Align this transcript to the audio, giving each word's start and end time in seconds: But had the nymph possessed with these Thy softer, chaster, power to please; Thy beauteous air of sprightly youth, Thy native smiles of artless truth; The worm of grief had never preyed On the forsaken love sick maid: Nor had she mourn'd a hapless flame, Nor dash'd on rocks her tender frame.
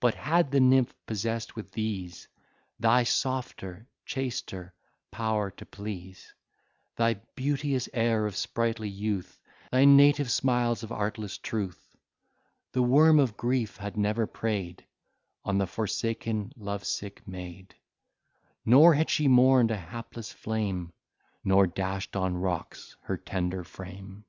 But 0.00 0.14
had 0.14 0.50
the 0.52 0.58
nymph 0.58 0.94
possessed 1.04 1.54
with 1.54 1.70
these 1.72 2.28
Thy 2.78 3.04
softer, 3.04 3.86
chaster, 4.06 4.72
power 5.10 5.50
to 5.50 5.66
please; 5.66 6.32
Thy 6.96 7.20
beauteous 7.34 7.86
air 7.92 8.24
of 8.24 8.34
sprightly 8.36 8.88
youth, 8.88 9.38
Thy 9.70 9.84
native 9.84 10.30
smiles 10.30 10.82
of 10.82 10.90
artless 10.90 11.36
truth; 11.36 11.94
The 12.72 12.80
worm 12.80 13.18
of 13.18 13.36
grief 13.36 13.76
had 13.76 13.98
never 13.98 14.26
preyed 14.26 14.86
On 15.44 15.58
the 15.58 15.66
forsaken 15.66 16.52
love 16.56 16.86
sick 16.86 17.28
maid: 17.28 17.74
Nor 18.64 18.94
had 18.94 19.10
she 19.10 19.28
mourn'd 19.28 19.70
a 19.70 19.76
hapless 19.76 20.32
flame, 20.32 20.90
Nor 21.44 21.66
dash'd 21.66 22.16
on 22.16 22.34
rocks 22.38 22.96
her 23.02 23.18
tender 23.18 23.62
frame. 23.64 24.24